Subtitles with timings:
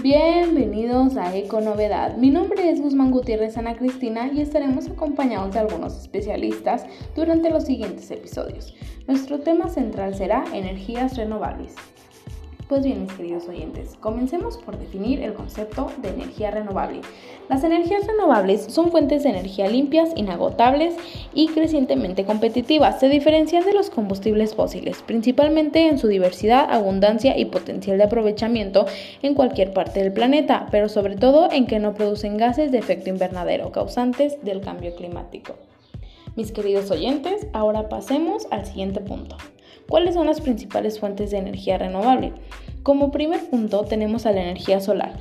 [0.00, 2.16] Bienvenidos a Econovedad.
[2.18, 6.86] Mi nombre es Guzmán Gutiérrez Ana Cristina y estaremos acompañados de algunos especialistas
[7.16, 8.76] durante los siguientes episodios.
[9.08, 11.74] Nuestro tema central será energías renovables.
[12.68, 17.00] Pues bien, mis queridos oyentes, comencemos por definir el concepto de energía renovable.
[17.48, 20.94] Las energías renovables son fuentes de energía limpias, inagotables
[21.32, 23.00] y crecientemente competitivas.
[23.00, 28.84] Se diferencian de los combustibles fósiles, principalmente en su diversidad, abundancia y potencial de aprovechamiento
[29.22, 33.08] en cualquier parte del planeta, pero sobre todo en que no producen gases de efecto
[33.08, 35.54] invernadero causantes del cambio climático.
[36.36, 39.38] Mis queridos oyentes, ahora pasemos al siguiente punto.
[39.88, 42.34] ¿Cuáles son las principales fuentes de energía renovable?
[42.82, 45.14] Como primer punto tenemos a la energía solar.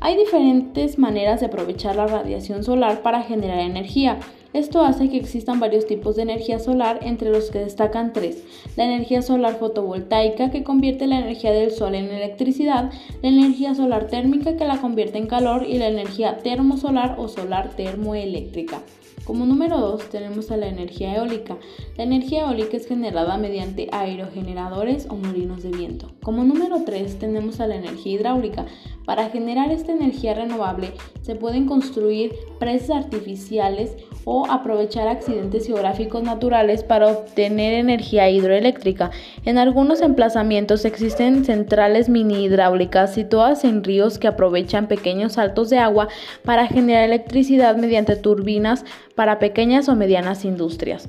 [0.00, 4.18] Hay diferentes maneras de aprovechar la radiación solar para generar energía.
[4.52, 8.42] Esto hace que existan varios tipos de energía solar, entre los que destacan tres.
[8.76, 12.90] La energía solar fotovoltaica, que convierte la energía del sol en electricidad,
[13.22, 17.70] la energía solar térmica, que la convierte en calor, y la energía termosolar o solar
[17.76, 18.82] termoeléctrica.
[19.28, 21.58] Como número 2 tenemos a la energía eólica.
[21.98, 26.10] La energía eólica es generada mediante aerogeneradores o molinos de viento.
[26.22, 28.64] Como número 3 tenemos a la energía hidráulica.
[29.08, 30.92] Para generar esta energía renovable
[31.22, 39.10] se pueden construir presas artificiales o aprovechar accidentes geográficos naturales para obtener energía hidroeléctrica.
[39.46, 45.78] En algunos emplazamientos existen centrales mini hidráulicas situadas en ríos que aprovechan pequeños saltos de
[45.78, 46.08] agua
[46.44, 51.08] para generar electricidad mediante turbinas para pequeñas o medianas industrias.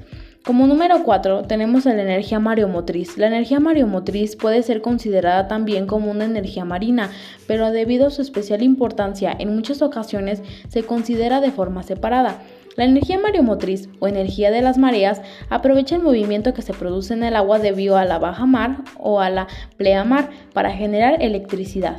[0.49, 3.19] Como número 4 tenemos la energía mareomotriz.
[3.19, 7.11] La energía mareomotriz puede ser considerada también como una energía marina,
[7.45, 12.41] pero debido a su especial importancia en muchas ocasiones se considera de forma separada.
[12.77, 17.23] La energía mareomotriz o energía de las mareas aprovecha el movimiento que se produce en
[17.23, 21.97] el agua debido a la baja mar o a la pleamar para generar electricidad.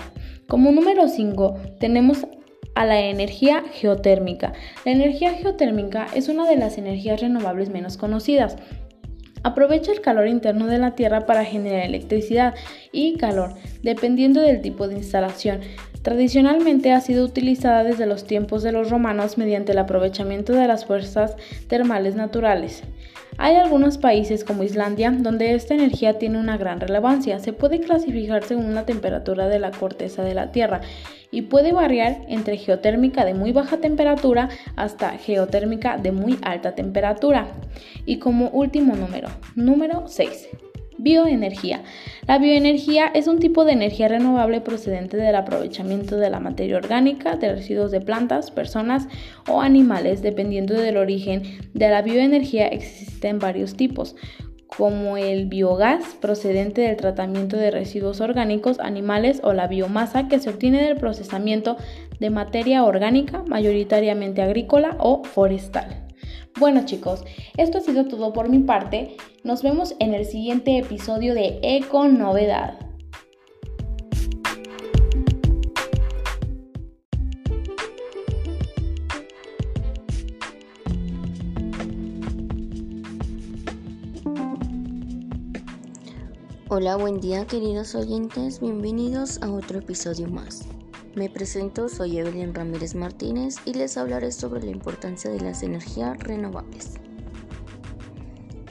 [0.48, 2.26] Como número 5 tenemos
[2.74, 4.52] a la energía geotérmica.
[4.84, 8.56] La energía geotérmica es una de las energías renovables menos conocidas.
[9.42, 12.54] Aprovecha el calor interno de la Tierra para generar electricidad
[12.92, 15.60] y calor, dependiendo del tipo de instalación.
[16.02, 20.86] Tradicionalmente ha sido utilizada desde los tiempos de los romanos mediante el aprovechamiento de las
[20.86, 21.36] fuerzas
[21.68, 22.82] termales naturales.
[23.38, 27.38] Hay algunos países como Islandia donde esta energía tiene una gran relevancia.
[27.38, 30.80] Se puede clasificar según la temperatura de la corteza de la Tierra
[31.30, 37.48] y puede variar entre geotérmica de muy baja temperatura hasta geotérmica de muy alta temperatura.
[38.04, 40.69] Y como último número, número 6.
[41.02, 41.82] Bioenergía.
[42.26, 47.36] La bioenergía es un tipo de energía renovable procedente del aprovechamiento de la materia orgánica,
[47.36, 49.08] de residuos de plantas, personas
[49.48, 50.20] o animales.
[50.20, 54.14] Dependiendo del origen de la bioenergía existen varios tipos,
[54.66, 60.50] como el biogás procedente del tratamiento de residuos orgánicos, animales o la biomasa que se
[60.50, 61.76] obtiene del procesamiento
[62.20, 66.06] de materia orgánica, mayoritariamente agrícola o forestal.
[66.58, 67.24] Bueno chicos,
[67.56, 69.16] esto ha sido todo por mi parte.
[69.42, 72.78] Nos vemos en el siguiente episodio de Eco Novedad.
[86.68, 90.66] Hola, buen día queridos oyentes, bienvenidos a otro episodio más.
[91.14, 96.18] Me presento, soy Evelyn Ramírez Martínez y les hablaré sobre la importancia de las energías
[96.18, 97.00] renovables.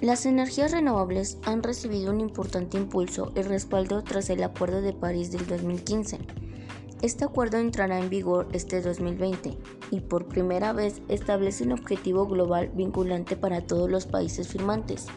[0.02, 5.30] Las energías renovables han recibido un importante impulso y respaldo tras el Acuerdo de París
[5.30, 6.20] del 2015.
[7.02, 9.58] Este acuerdo entrará en vigor este 2020
[9.92, 15.08] y por primera vez establece un objetivo global vinculante para todos los países firmantes.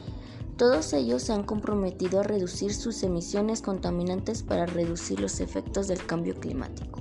[0.57, 6.05] Todos ellos se han comprometido a reducir sus emisiones contaminantes para reducir los efectos del
[6.05, 6.99] cambio climático.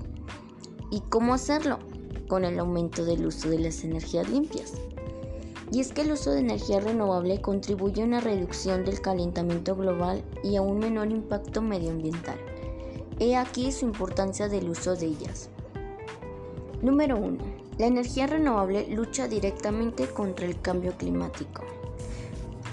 [0.91, 1.79] ¿Y cómo hacerlo?
[2.27, 4.73] Con el aumento del uso de las energías limpias.
[5.71, 10.21] Y es que el uso de energía renovable contribuye a una reducción del calentamiento global
[10.43, 12.37] y a un menor impacto medioambiental.
[13.19, 15.49] He aquí su importancia del uso de ellas.
[16.81, 17.37] Número 1.
[17.77, 21.63] La energía renovable lucha directamente contra el cambio climático.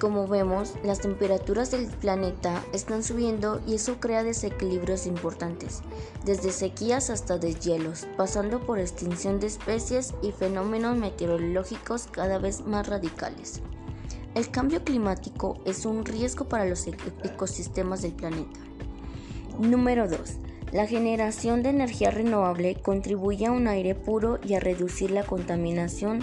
[0.01, 5.83] Como vemos, las temperaturas del planeta están subiendo y eso crea desequilibrios importantes,
[6.25, 12.87] desde sequías hasta deshielos, pasando por extinción de especies y fenómenos meteorológicos cada vez más
[12.87, 13.61] radicales.
[14.37, 18.61] El cambio climático es un riesgo para los e-, ecosistemas del planeta.
[19.59, 20.21] Número 2.
[20.71, 26.21] La generación de energía renovable contribuye a un aire puro y a reducir la contaminación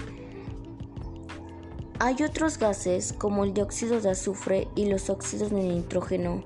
[1.99, 6.43] hay otros gases como el dióxido de azufre y los óxidos de nitrógeno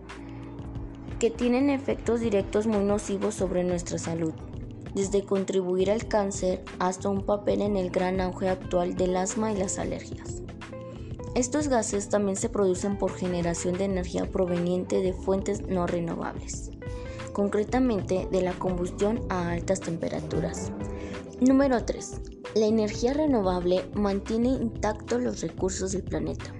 [1.20, 4.34] que tienen efectos directos muy nocivos sobre nuestra salud.
[4.96, 9.56] desde contribuir al cáncer hasta un papel en el gran auge actual del asma y
[9.56, 10.42] las alergias.
[11.36, 16.72] Estos gases también se producen por generación de energía proveniente de fuentes no renovables,
[17.34, 20.72] concretamente de la combustión a altas temperaturas.
[21.40, 22.39] Número 3.
[22.56, 26.52] La energía renovable mantiene intactos los recursos del planeta.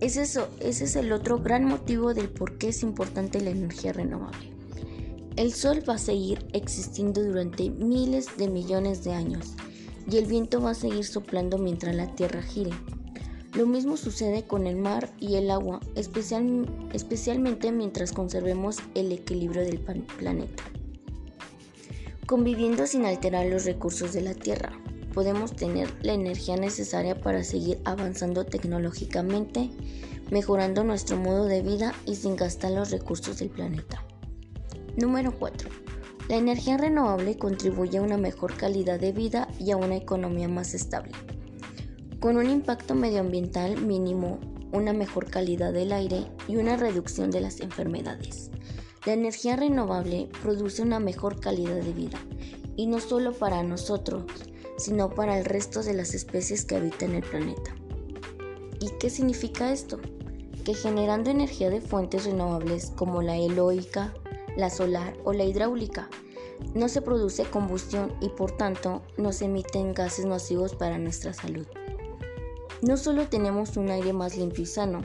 [0.00, 3.94] Es eso, ese es el otro gran motivo del por qué es importante la energía
[3.94, 4.52] renovable.
[5.36, 9.54] El Sol va a seguir existiendo durante miles de millones de años
[10.10, 12.72] y el viento va a seguir soplando mientras la Tierra gire.
[13.54, 19.80] Lo mismo sucede con el mar y el agua, especialmente mientras conservemos el equilibrio del
[19.80, 20.62] planeta.
[22.26, 24.78] Conviviendo sin alterar los recursos de la Tierra,
[25.16, 29.70] podemos tener la energía necesaria para seguir avanzando tecnológicamente,
[30.30, 34.04] mejorando nuestro modo de vida y sin gastar los recursos del planeta.
[34.98, 35.70] Número 4.
[36.28, 40.74] La energía renovable contribuye a una mejor calidad de vida y a una economía más
[40.74, 41.12] estable
[42.20, 44.38] con un impacto medioambiental mínimo,
[44.72, 48.50] una mejor calidad del aire y una reducción de las enfermedades.
[49.06, 52.18] La energía renovable produce una mejor calidad de vida,
[52.76, 54.24] y no solo para nosotros,
[54.76, 57.74] sino para el resto de las especies que habitan el planeta.
[58.80, 59.98] ¿Y qué significa esto?
[60.64, 64.14] Que generando energía de fuentes renovables como la eólica,
[64.56, 66.08] la solar o la hidráulica,
[66.74, 71.66] no se produce combustión y por tanto no se emiten gases nocivos para nuestra salud.
[72.82, 75.02] No solo tenemos un aire más limpio y sano,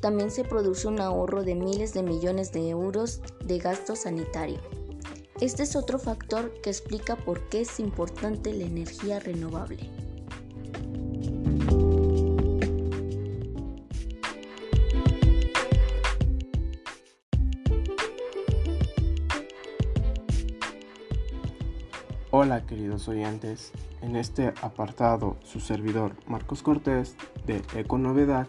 [0.00, 4.58] también se produce un ahorro de miles de millones de euros de gasto sanitario.
[5.42, 9.90] Este es otro factor que explica por qué es importante la energía renovable.
[22.30, 27.16] Hola queridos oyentes, en este apartado su servidor Marcos Cortés
[27.46, 28.46] de Econovedad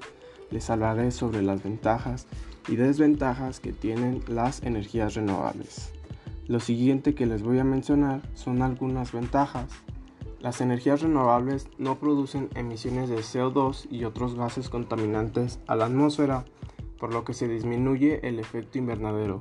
[0.51, 2.28] les hablaré sobre las ventajas
[2.68, 5.93] y desventajas que tienen las energías renovables.
[6.48, 9.72] Lo siguiente que les voy a mencionar son algunas ventajas.
[10.42, 16.44] Las energías renovables no producen emisiones de CO2 y otros gases contaminantes a la atmósfera,
[17.00, 19.40] por lo que se disminuye el efecto invernadero,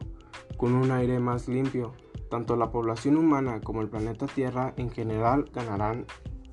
[0.57, 1.93] con un aire más limpio,
[2.31, 6.07] tanto la población humana como el planeta Tierra en general ganarán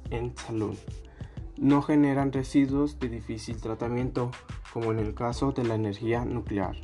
[0.09, 0.75] en salud.
[1.57, 4.31] No generan residuos de difícil tratamiento,
[4.73, 6.75] como en el caso de la energía nuclear.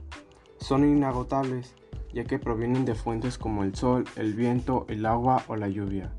[0.60, 1.76] Son inagotables,
[2.16, 6.12] ya que provienen de fuentes como el sol, el viento, el agua o la lluvia.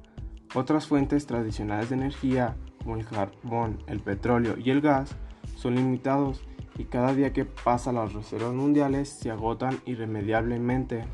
[0.55, 2.55] Otras fuentes tradicionales de energía,
[2.85, 5.17] como el carbón, el petróleo y el gas,
[5.57, 6.43] son limitados
[6.79, 11.05] y cada día que pasa las reservas mundiales se agotan irremediablemente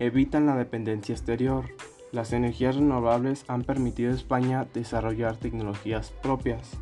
[0.00, 1.66] evitan la dependencia exterior.
[2.10, 6.72] Las energías renovables han permitido a España desarrollar tecnologías propias,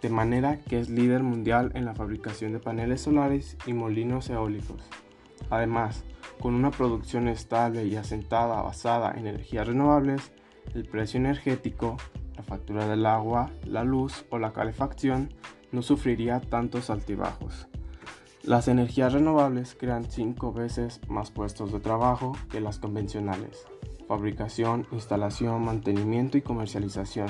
[0.00, 4.88] de manera que es líder mundial en la fabricación de paneles solares y molinos eólicos.
[5.50, 6.04] Además,
[6.40, 10.32] con una producción estable y asentada basada en energías renovables,
[10.74, 11.96] el precio energético,
[12.36, 15.32] la factura del agua, la luz o la calefacción
[15.70, 17.68] no sufriría tantos altibajos.
[18.42, 23.66] Las energías renovables crean cinco veces más puestos de trabajo que las convencionales.
[24.08, 27.28] Fabricación, instalación, mantenimiento y comercialización,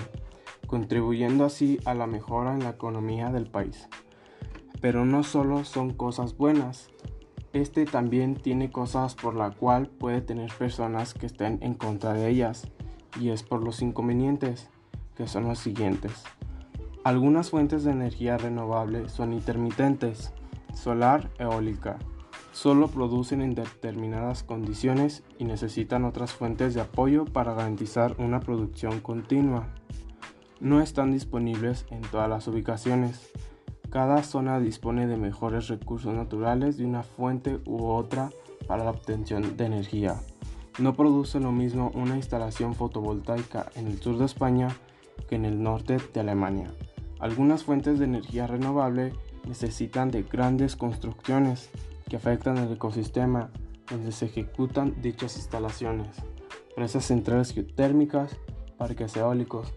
[0.66, 3.88] contribuyendo así a la mejora en la economía del país.
[4.80, 6.88] Pero no solo son cosas buenas,
[7.52, 12.28] este también tiene cosas por la cual puede tener personas que estén en contra de
[12.28, 12.66] ellas,
[13.20, 14.70] y es por los inconvenientes,
[15.16, 16.24] que son los siguientes.
[17.04, 20.32] Algunas fuentes de energía renovable son intermitentes,
[20.72, 21.98] solar eólica.
[22.52, 29.00] Solo producen en determinadas condiciones y necesitan otras fuentes de apoyo para garantizar una producción
[29.00, 29.68] continua.
[30.60, 33.32] No están disponibles en todas las ubicaciones.
[33.92, 38.30] Cada zona dispone de mejores recursos naturales de una fuente u otra
[38.66, 40.16] para la obtención de energía.
[40.78, 44.68] No produce lo mismo una instalación fotovoltaica en el sur de España
[45.28, 46.72] que en el norte de Alemania.
[47.20, 49.12] Algunas fuentes de energía renovable
[49.46, 51.68] necesitan de grandes construcciones
[52.08, 53.50] que afectan el ecosistema
[53.90, 56.16] donde se ejecutan dichas instalaciones,
[56.74, 58.38] presas centrales geotérmicas,
[58.78, 59.74] parques eólicos.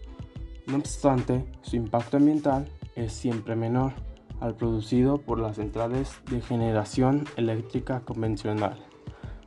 [0.67, 3.93] No obstante, su impacto ambiental es siempre menor
[4.39, 8.77] al producido por las centrales de generación eléctrica convencional.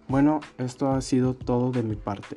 [0.09, 2.37] Bueno, esto ha sido todo de mi parte.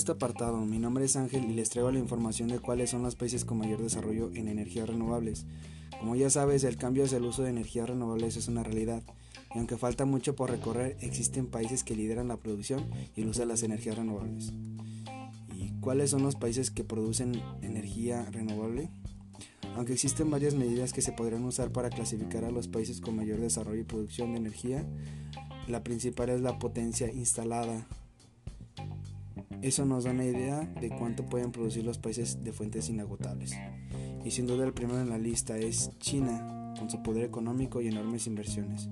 [0.00, 0.56] este apartado.
[0.64, 3.58] Mi nombre es Ángel y les traigo la información de cuáles son los países con
[3.58, 5.44] mayor desarrollo en energías renovables.
[5.98, 9.02] Como ya sabes, el cambio hacia el uso de energías renovables es una realidad,
[9.54, 13.46] y aunque falta mucho por recorrer, existen países que lideran la producción y el de
[13.46, 14.52] las energías renovables.
[15.56, 18.90] ¿Y cuáles son los países que producen energía renovable?
[19.76, 23.40] Aunque existen varias medidas que se podrían usar para clasificar a los países con mayor
[23.40, 24.86] desarrollo y producción de energía,
[25.68, 27.86] la principal es la potencia instalada.
[29.62, 33.52] Eso nos da una idea de cuánto pueden producir los países de fuentes inagotables.
[34.24, 37.88] Y sin duda el primero en la lista es China, con su poder económico y
[37.88, 38.88] enormes inversiones.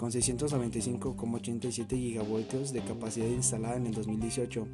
[0.00, 4.66] Con 695,87 gigavoltios de capacidad instalada en el 2018,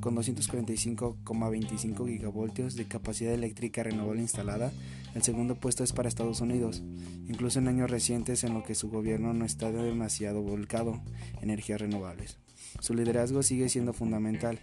[0.00, 4.70] con 245,25 gigavoltios de capacidad eléctrica renovable instalada,
[5.14, 6.82] el segundo puesto es para Estados Unidos,
[7.26, 11.00] incluso en años recientes en lo que su gobierno no está demasiado volcado
[11.36, 12.38] en energías renovables.
[12.80, 14.58] Su liderazgo sigue siendo fundamental.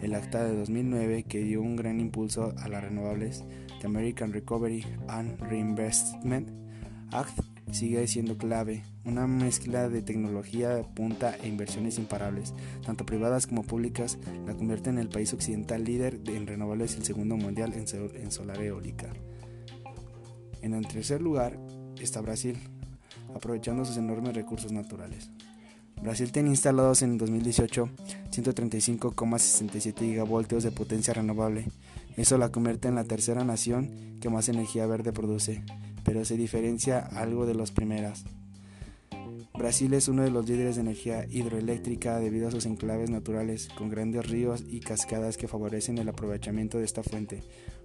[0.00, 3.44] El acta de 2009, que dio un gran impulso a las renovables,
[3.80, 6.48] The American Recovery and Reinvestment
[7.12, 7.40] Act,
[7.76, 12.54] sigue siendo clave, una mezcla de tecnología punta e inversiones imparables,
[12.84, 17.04] tanto privadas como públicas, la convierte en el país occidental líder en renovables y el
[17.04, 19.12] segundo mundial en solar eólica.
[20.62, 21.58] En el tercer lugar
[22.00, 22.56] está Brasil,
[23.34, 25.30] aprovechando sus enormes recursos naturales.
[26.02, 27.90] Brasil tiene instalados en 2018
[28.30, 31.66] 135,67 gigavoltios de potencia renovable.
[32.16, 35.62] Eso la convierte en la tercera nación que más energía verde produce
[36.06, 38.24] pero se diferencia algo de las primeras.
[39.58, 43.88] Brasil es uno de los líderes de energía hidroeléctrica debido a sus enclaves naturales, con
[43.88, 47.42] grandes ríos y cascadas que favorecen el aprovechamiento de esta fuente.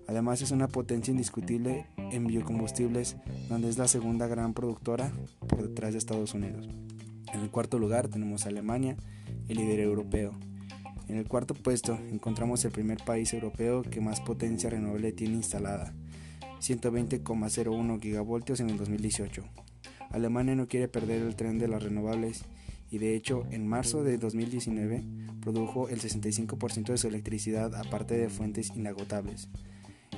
[0.08, 3.16] Además es una potencia indiscutible en biocombustibles,
[3.50, 5.12] donde es la segunda gran productora
[5.48, 6.68] por detrás de Estados Unidos.
[7.34, 8.98] En el cuarto lugar tenemos a Alemania,
[9.48, 10.38] el líder europeo.
[11.08, 15.94] En el cuarto puesto encontramos el primer país europeo que más potencia renovable tiene instalada,
[16.62, 19.44] 120,01 gigavoltios en el 2018.
[20.12, 22.44] Alemania no quiere perder el tren de las renovables
[22.92, 25.04] y de hecho en marzo de 2019
[25.42, 29.50] produjo el 65% de su electricidad aparte de fuentes inagotables.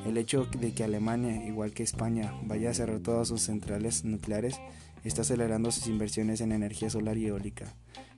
[0.06, 4.60] El hecho de que Alemania, igual que España, vaya a cerrar todas sus centrales nucleares
[5.06, 7.74] está acelerando sus inversiones en energía solar y eólica.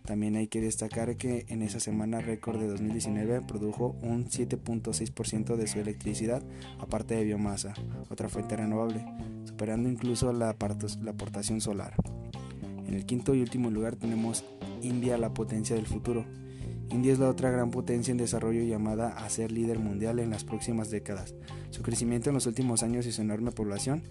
[0.06, 5.68] También hay que destacar que en esa semana récord de 2019 produjo un 7.6% de
[5.68, 6.44] su electricidad
[6.80, 7.74] aparte de biomasa,
[8.10, 9.04] otra fuente renovable,
[9.46, 11.96] superando incluso la, aportación solar.
[12.88, 14.46] En el quinto y último lugar tenemos
[14.84, 16.26] India, la potencia del futuro.
[16.92, 20.44] India es la otra gran potencia en desarrollo llamada a ser líder mundial en las
[20.44, 21.34] próximas décadas.
[21.72, 24.04] Su crecimiento en los últimos años y su enorme población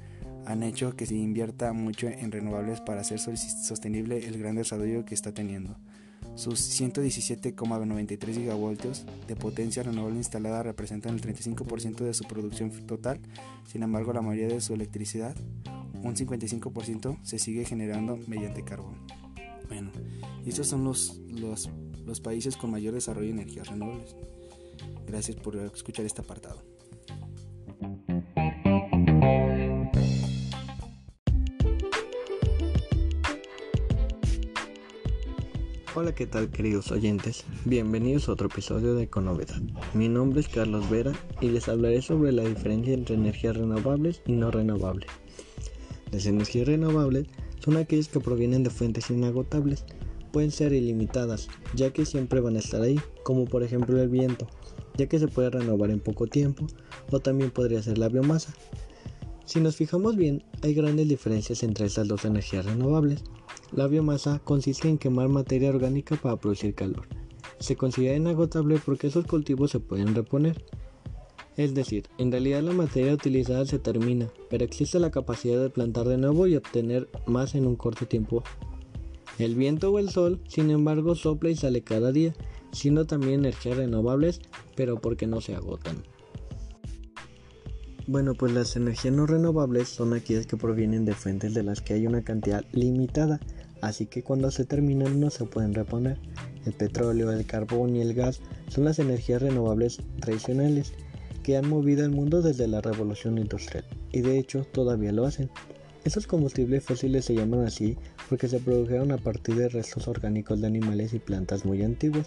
[0.46, 5.14] han hecho que se invierta mucho en renovables para hacer sostenible el gran desarrollo que
[5.14, 5.76] está teniendo.
[6.36, 13.20] Sus 117,93 gigavoltios de potencia renovable instalada representan el 35% de su producción total,
[13.66, 15.36] sin embargo la mayoría de su electricidad,
[16.02, 18.96] un 55%, se sigue generando mediante carbón.
[19.68, 19.92] Bueno,
[20.44, 21.70] estos son los, los,
[22.04, 24.16] los países con mayor desarrollo de energías renovables.
[25.06, 26.62] Gracias por escuchar este apartado.
[35.96, 37.44] Hola, ¿qué tal queridos oyentes?
[37.64, 39.62] Bienvenidos a otro episodio de Econovedad.
[39.92, 44.32] Mi nombre es Carlos Vera y les hablaré sobre la diferencia entre energías renovables y
[44.32, 45.08] no renovables.
[46.10, 47.28] Las energías renovables
[47.60, 49.84] son aquellas que provienen de fuentes inagotables.
[50.32, 51.46] Pueden ser ilimitadas,
[51.76, 54.48] ya que siempre van a estar ahí, como por ejemplo el viento,
[54.96, 56.66] ya que se puede renovar en poco tiempo,
[57.12, 58.52] o también podría ser la biomasa.
[59.44, 63.22] Si nos fijamos bien, hay grandes diferencias entre estas dos energías renovables.
[63.74, 67.08] La biomasa consiste en quemar materia orgánica para producir calor.
[67.58, 70.64] se considera inagotable porque esos cultivos se pueden reponer.
[71.56, 76.06] Es decir, en realidad la materia utilizada se termina, pero existe la capacidad de plantar
[76.06, 78.44] de nuevo y obtener más en un corto tiempo.
[79.38, 82.32] El viento o el sol, sin embargo, sopla y sale cada día,
[82.70, 84.40] siendo también energías renovables,
[84.76, 86.04] pero porque no se agotan.
[88.06, 91.94] Bueno, pues las energías no renovables son aquellas que provienen de fuentes de las que
[91.94, 93.40] hay una cantidad limitada,
[93.80, 96.18] así que cuando se terminan no se pueden reponer.
[96.66, 100.92] El petróleo, el carbón y el gas son las energías renovables tradicionales
[101.42, 105.48] que han movido el mundo desde la revolución industrial, y de hecho todavía lo hacen.
[106.04, 107.96] Estos combustibles fósiles se llaman así
[108.28, 112.26] porque se produjeron a partir de restos orgánicos de animales y plantas muy antiguos.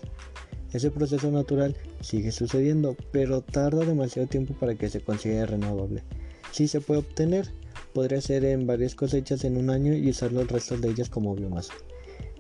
[0.74, 6.04] Ese proceso natural sigue sucediendo, pero tarda demasiado tiempo para que se considere renovable.
[6.52, 7.50] Si se puede obtener,
[7.94, 11.36] podría ser en varias cosechas en un año y usar los restos de ellas como
[11.36, 11.74] biomasa.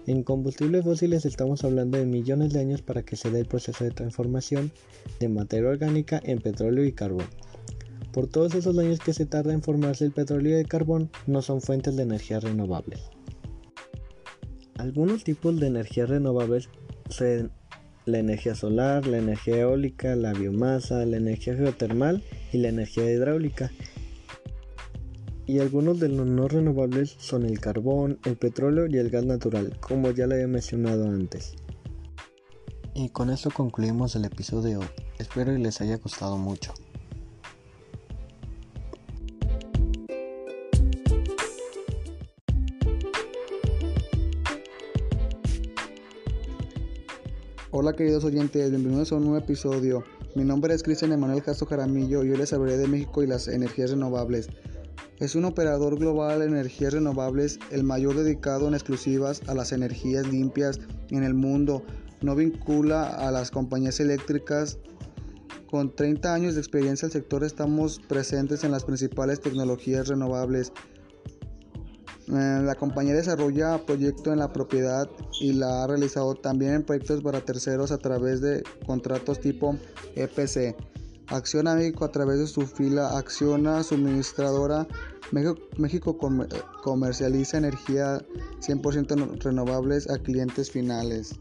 [0.07, 3.83] En combustibles fósiles estamos hablando de millones de años para que se dé el proceso
[3.83, 4.71] de transformación
[5.19, 7.27] de materia orgánica en petróleo y carbón.
[8.13, 11.41] Por todos esos años que se tarda en formarse el petróleo y el carbón, no
[11.41, 13.01] son fuentes de energía renovables.
[14.77, 16.69] Algunos tipos de energías renovables
[17.09, 17.51] son
[18.07, 22.23] la energía solar, la energía eólica, la biomasa, la energía geotermal
[22.53, 23.71] y la energía hidráulica.
[25.45, 29.77] Y algunos de los no renovables son el carbón, el petróleo y el gas natural,
[29.79, 31.55] como ya lo había mencionado antes.
[32.95, 34.79] Y con esto concluimos el episodio.
[35.19, 36.73] Espero que les haya gustado mucho.
[47.87, 50.03] Hola queridos oyentes, bienvenidos a un nuevo episodio.
[50.35, 53.47] Mi nombre es Cristian Emanuel Castro Jaramillo y hoy les hablaré de México y las
[53.47, 54.49] energías renovables.
[55.19, 60.27] Es un operador global de energías renovables, el mayor dedicado en exclusivas a las energías
[60.27, 61.81] limpias en el mundo.
[62.19, 64.79] No vincula a las compañías eléctricas.
[65.71, 70.73] Con 30 años de experiencia el sector estamos presentes en las principales tecnologías renovables
[72.27, 75.09] la compañía desarrolla proyectos en la propiedad
[75.39, 79.77] y la ha realizado también en proyectos para terceros a través de contratos tipo
[80.15, 80.75] EPC.
[81.27, 84.87] Acciona México a través de su fila Acciona Suministradora
[85.31, 86.17] México,
[86.83, 88.21] comercializa energía
[88.61, 91.35] 100% renovables a clientes finales.